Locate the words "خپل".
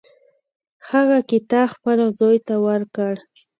1.75-1.99